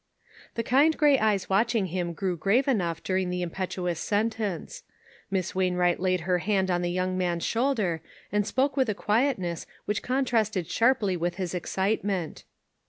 The 0.55 0.63
kind 0.63 0.97
gray 0.97 1.19
eyes 1.19 1.47
watching 1.47 1.85
him 1.93 2.13
grew 2.13 2.35
grave 2.35 2.67
enough 2.67 3.03
during 3.03 3.29
the 3.29 3.43
impetuous 3.43 3.99
sentence. 3.99 4.81
Miss 5.29 5.53
Wainwright 5.53 5.99
laid 5.99 6.21
her 6.21 6.39
hand 6.39 6.71
on 6.71 6.81
the 6.81 6.89
young 6.89 7.19
man's 7.19 7.43
shoulder, 7.45 8.01
and 8.31 8.47
spoke 8.47 8.75
with 8.75 8.89
a 8.89 8.95
quietness 8.95 9.67
which 9.85 10.01
contrasted 10.01 10.67
strongly 10.67 11.15
with 11.15 11.35
his 11.35 11.53
excitement. 11.53 12.45